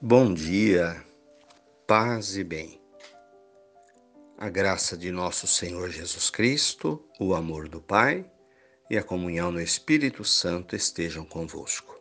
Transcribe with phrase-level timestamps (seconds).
[0.00, 1.04] Bom dia,
[1.84, 2.80] paz e bem.
[4.38, 8.24] A graça de nosso Senhor Jesus Cristo, o amor do Pai
[8.88, 12.00] e a comunhão no Espírito Santo estejam convosco.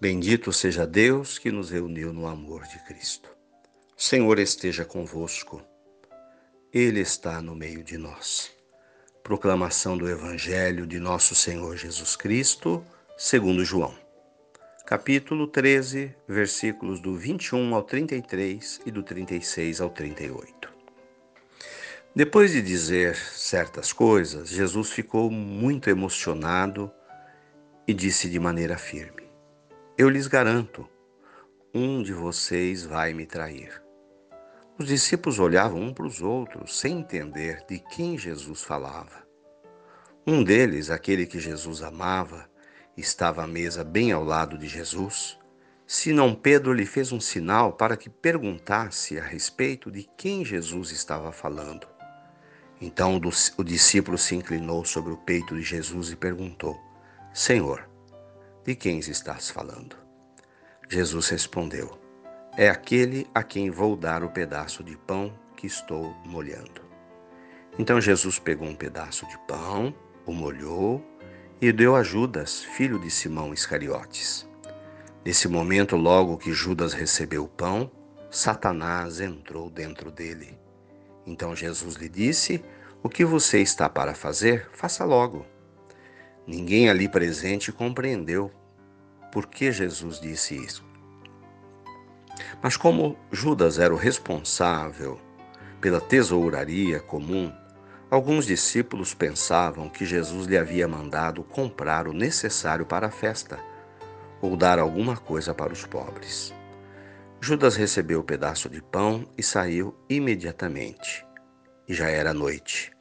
[0.00, 3.30] Bendito seja Deus que nos reuniu no amor de Cristo.
[3.96, 5.62] O Senhor esteja convosco.
[6.72, 8.50] Ele está no meio de nós.
[9.22, 12.84] Proclamação do Evangelho de nosso Senhor Jesus Cristo,
[13.16, 14.03] segundo João
[14.86, 20.70] capítulo 13, versículos do 21 ao 33 e do 36 ao 38.
[22.14, 26.92] Depois de dizer certas coisas, Jesus ficou muito emocionado
[27.88, 29.22] e disse de maneira firme:
[29.96, 30.86] Eu lhes garanto,
[31.74, 33.82] um de vocês vai me trair.
[34.78, 39.24] Os discípulos olhavam um para os outros sem entender de quem Jesus falava.
[40.26, 42.52] Um deles, aquele que Jesus amava,
[42.96, 45.38] estava à mesa bem ao lado de Jesus,
[45.86, 51.30] Simão Pedro lhe fez um sinal para que perguntasse a respeito de quem Jesus estava
[51.30, 51.86] falando.
[52.80, 53.20] Então
[53.56, 56.80] o discípulo se inclinou sobre o peito de Jesus e perguntou:
[57.32, 57.88] Senhor,
[58.64, 59.96] de quem estás falando?
[60.88, 61.98] Jesus respondeu:
[62.56, 66.82] É aquele a quem vou dar o pedaço de pão que estou molhando.
[67.78, 71.04] Então Jesus pegou um pedaço de pão, o molhou
[71.60, 74.46] e deu a Judas, filho de Simão Iscariotes.
[75.24, 77.90] Nesse momento, logo que Judas recebeu o pão,
[78.30, 80.58] Satanás entrou dentro dele.
[81.26, 82.62] Então Jesus lhe disse:
[83.02, 85.46] O que você está para fazer, faça logo.
[86.46, 88.50] Ninguém ali presente compreendeu
[89.32, 90.84] por que Jesus disse isso.
[92.62, 95.18] Mas como Judas era o responsável
[95.80, 97.52] pela tesouraria comum,
[98.14, 103.58] Alguns discípulos pensavam que Jesus lhe havia mandado comprar o necessário para a festa
[104.40, 106.54] ou dar alguma coisa para os pobres.
[107.40, 111.26] Judas recebeu o pedaço de pão e saiu imediatamente.
[111.88, 112.92] E já era noite.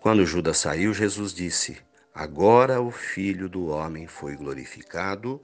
[0.00, 1.78] Quando Judas saiu, Jesus disse:
[2.12, 5.40] Agora o Filho do Homem foi glorificado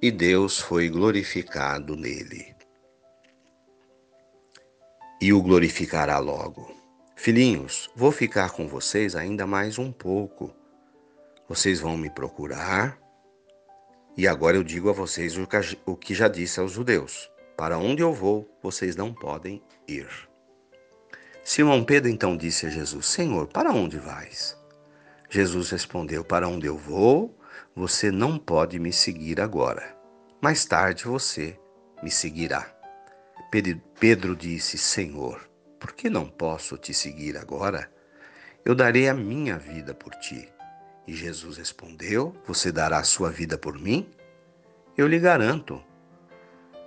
[0.00, 2.56] e Deus foi glorificado nele.
[5.20, 6.83] E o glorificará logo.
[7.16, 10.54] Filhinhos, vou ficar com vocês ainda mais um pouco.
[11.48, 12.98] Vocês vão me procurar.
[14.16, 15.34] E agora eu digo a vocês
[15.86, 20.08] o que já disse aos judeus: Para onde eu vou, vocês não podem ir.
[21.42, 24.58] Simão Pedro então disse a Jesus: Senhor, para onde vais?
[25.30, 27.38] Jesus respondeu: Para onde eu vou,
[27.74, 29.96] você não pode me seguir agora.
[30.42, 31.58] Mais tarde você
[32.02, 32.74] me seguirá.
[33.98, 35.48] Pedro disse: Senhor,
[35.84, 37.92] por que não posso te seguir agora?
[38.64, 40.50] Eu darei a minha vida por ti.
[41.06, 44.08] E Jesus respondeu: Você dará a sua vida por mim?
[44.96, 45.84] Eu lhe garanto: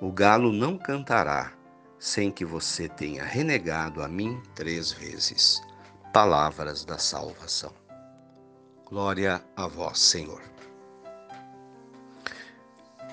[0.01, 1.53] o galo não cantará
[1.99, 5.61] sem que você tenha renegado a mim três vezes.
[6.11, 7.73] Palavras da salvação.
[8.83, 10.41] Glória a vós, Senhor.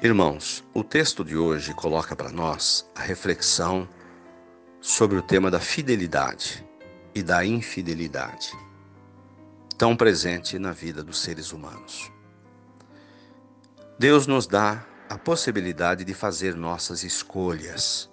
[0.00, 3.86] Irmãos, o texto de hoje coloca para nós a reflexão
[4.84, 6.62] sobre o tema da fidelidade
[7.14, 8.52] e da infidelidade,
[9.78, 12.12] tão presente na vida dos seres humanos.
[13.98, 18.10] Deus nos dá a possibilidade de fazer nossas escolhas.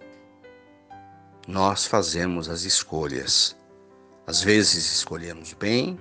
[1.45, 3.53] Nós fazemos as escolhas.
[4.25, 5.99] Às vezes escolhemos bem,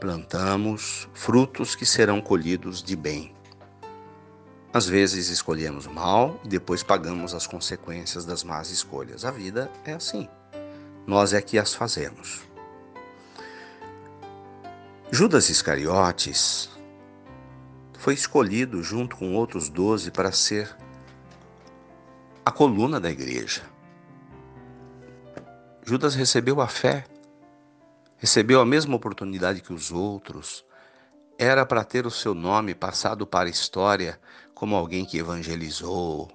[0.00, 3.37] plantamos frutos que serão colhidos de bem.
[4.78, 9.24] Às vezes escolhemos mal e depois pagamos as consequências das más escolhas.
[9.24, 10.28] A vida é assim.
[11.04, 12.42] Nós é que as fazemos.
[15.10, 16.70] Judas Iscariotes
[17.98, 20.72] foi escolhido junto com outros doze para ser
[22.46, 23.62] a coluna da igreja.
[25.84, 27.04] Judas recebeu a fé,
[28.16, 30.64] recebeu a mesma oportunidade que os outros,
[31.36, 34.20] era para ter o seu nome passado para a história
[34.58, 36.28] como alguém que evangelizou,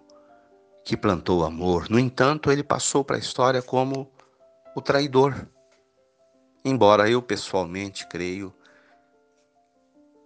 [0.85, 1.89] que plantou amor.
[1.89, 4.09] No entanto, ele passou para a história como
[4.73, 5.45] o traidor.
[6.63, 8.55] Embora eu pessoalmente creio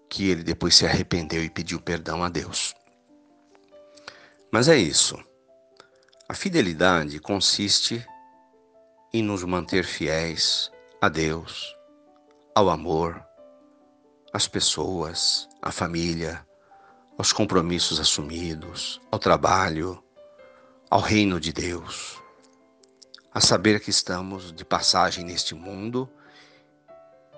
[0.07, 2.75] que ele depois se arrependeu e pediu perdão a Deus.
[4.51, 5.17] Mas é isso.
[6.29, 8.05] A fidelidade consiste
[9.11, 10.71] em nos manter fiéis
[11.01, 11.75] a Deus,
[12.53, 13.25] ao amor,
[14.31, 16.46] às pessoas, à família,
[17.17, 20.03] aos compromissos assumidos, ao trabalho,
[20.89, 22.21] ao reino de Deus,
[23.33, 26.07] a saber que estamos de passagem neste mundo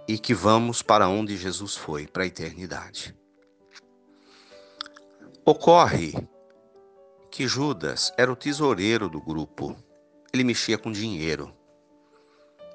[0.07, 3.15] e que vamos para onde Jesus foi, para a eternidade.
[5.45, 6.13] Ocorre
[7.31, 9.75] que Judas era o tesoureiro do grupo.
[10.33, 11.55] Ele mexia com dinheiro.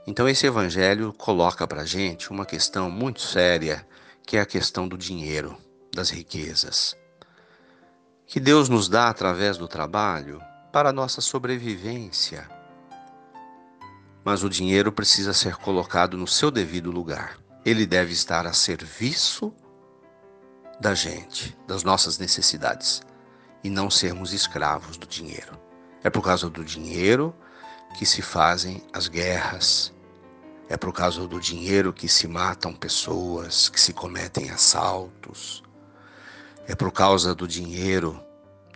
[0.06, 3.87] Então esse evangelho coloca para gente uma questão muito séria,
[4.27, 5.56] que é a questão do dinheiro,
[5.94, 6.96] das riquezas,
[8.26, 10.41] que Deus nos dá através do trabalho
[10.73, 12.49] para a nossa sobrevivência.
[14.25, 17.38] Mas o dinheiro precisa ser colocado no seu devido lugar.
[17.64, 19.55] Ele deve estar a serviço
[20.81, 23.02] da gente, das nossas necessidades,
[23.62, 25.58] e não sermos escravos do dinheiro.
[26.02, 27.35] É por causa do dinheiro
[27.96, 29.94] que se fazem as guerras,
[30.69, 35.62] é por causa do dinheiro que se matam pessoas, que se cometem assaltos.
[36.66, 38.19] É por causa do dinheiro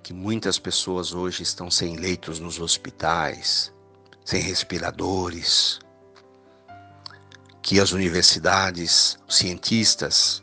[0.03, 3.73] que muitas pessoas hoje estão sem leitos nos hospitais,
[4.23, 5.79] sem respiradores,
[7.63, 10.43] que as universidades, os cientistas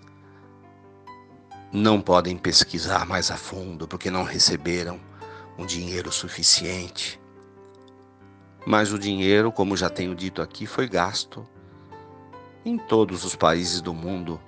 [1.71, 4.99] não podem pesquisar mais a fundo porque não receberam
[5.55, 7.21] um dinheiro suficiente.
[8.65, 11.47] Mas o dinheiro, como já tenho dito aqui, foi gasto
[12.65, 14.41] em todos os países do mundo,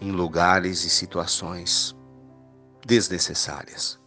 [0.00, 1.95] em lugares e situações
[2.86, 3.98] desnecessárias.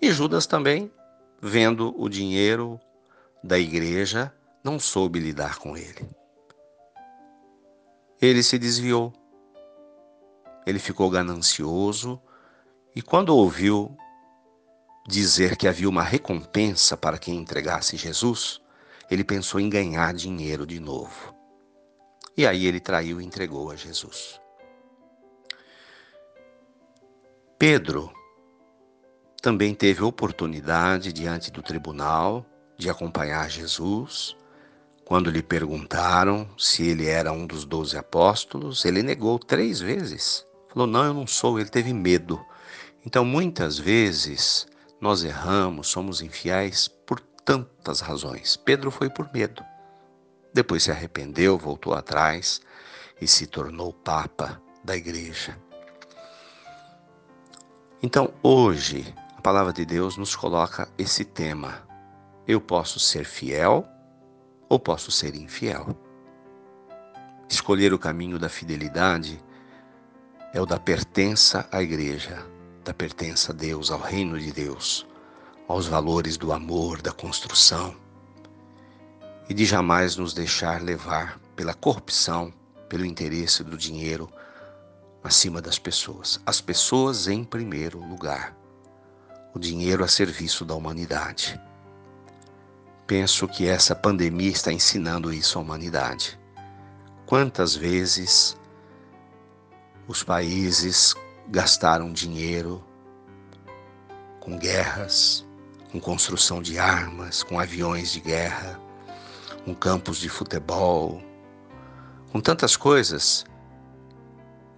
[0.00, 0.92] E Judas também,
[1.40, 2.80] vendo o dinheiro
[3.44, 4.34] da igreja,
[4.64, 6.10] não soube lidar com ele.
[8.20, 9.12] Ele se desviou.
[10.66, 12.20] Ele ficou ganancioso
[12.94, 13.96] e, quando ouviu
[15.06, 18.60] dizer que havia uma recompensa para quem entregasse Jesus,
[19.08, 21.34] ele pensou em ganhar dinheiro de novo.
[22.36, 24.41] E aí ele traiu e entregou a Jesus.
[27.62, 28.12] Pedro
[29.40, 32.44] também teve oportunidade diante do tribunal
[32.76, 34.36] de acompanhar Jesus.
[35.04, 40.44] Quando lhe perguntaram se ele era um dos doze apóstolos, ele negou três vezes.
[40.72, 41.60] Falou: Não, eu não sou.
[41.60, 42.44] Ele teve medo.
[43.06, 44.66] Então, muitas vezes,
[45.00, 48.56] nós erramos, somos infiéis por tantas razões.
[48.56, 49.62] Pedro foi por medo.
[50.52, 52.60] Depois se arrependeu, voltou atrás
[53.20, 55.56] e se tornou papa da igreja.
[58.04, 61.86] Então, hoje, a palavra de Deus nos coloca esse tema.
[62.48, 63.86] Eu posso ser fiel
[64.68, 65.96] ou posso ser infiel.
[67.48, 69.40] Escolher o caminho da fidelidade
[70.52, 72.44] é o da pertença à igreja,
[72.82, 75.06] da pertença a Deus, ao reino de Deus,
[75.68, 77.94] aos valores do amor, da construção,
[79.48, 82.52] e de jamais nos deixar levar pela corrupção,
[82.88, 84.28] pelo interesse do dinheiro
[85.22, 86.40] acima das pessoas.
[86.44, 88.56] As pessoas em primeiro lugar,
[89.54, 91.60] o dinheiro a serviço da humanidade.
[93.06, 96.38] Penso que essa pandemia está ensinando isso à humanidade.
[97.26, 98.56] Quantas vezes
[100.08, 101.14] os países
[101.48, 102.82] gastaram dinheiro
[104.40, 105.46] com guerras,
[105.90, 108.80] com construção de armas, com aviões de guerra,
[109.64, 111.22] com campos de futebol,
[112.32, 113.44] com tantas coisas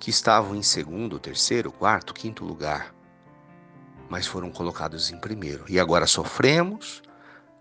[0.04, 2.94] que estavam em segundo, terceiro, quarto, quinto lugar,
[4.06, 5.64] mas foram colocados em primeiro.
[5.66, 7.02] E agora sofremos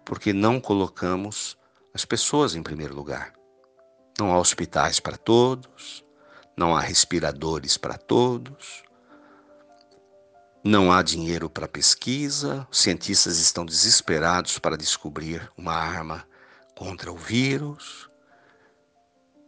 [0.04, 1.58] porque não colocamos
[1.94, 3.32] as pessoas em primeiro lugar.
[4.20, 6.04] Não há hospitais para todos,
[6.58, 8.84] não há respiradores para todos,
[10.66, 16.28] não há dinheiro para pesquisa, os cientistas estão desesperados para descobrir uma arma
[16.76, 18.10] contra o vírus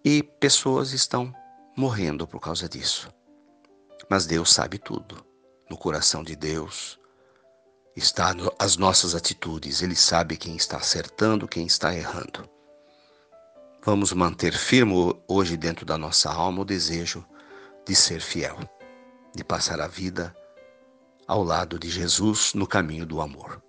[0.02, 1.36] e pessoas estão
[1.76, 3.12] morrendo por causa disso.
[4.10, 5.26] Mas Deus sabe tudo.
[5.70, 7.00] No coração de Deus
[7.96, 9.82] está as nossas atitudes.
[9.82, 12.50] Ele sabe quem está acertando, quem está errando.
[13.84, 17.26] Vamos manter firme hoje dentro da nossa alma o desejo
[17.86, 18.58] de ser fiel,
[19.36, 20.36] de passar a vida
[21.28, 23.62] ao lado de Jesus no caminho do amor.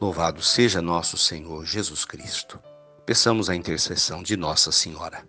[0.00, 2.60] Louvado seja nosso Senhor Jesus Cristo.
[3.04, 5.28] Peçamos a intercessão de Nossa Senhora.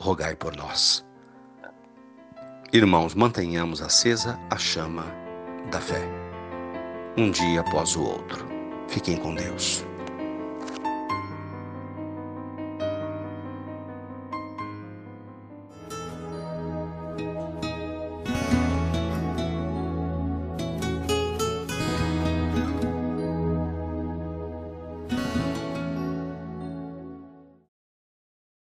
[0.00, 1.04] rogai por nós.
[2.72, 5.04] Irmãos, mantenhamos acesa a chama
[5.70, 6.02] da fé,
[7.18, 8.48] um dia após o outro.
[8.88, 9.84] Fiquem com Deus.